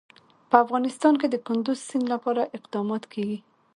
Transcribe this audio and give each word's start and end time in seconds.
په 0.49 0.55
افغانستان 0.63 1.13
کې 1.21 1.27
د 1.29 1.35
کندز 1.47 1.79
سیند 1.89 2.05
لپاره 2.13 2.49
اقدامات 2.57 3.03
کېږي. 3.13 3.37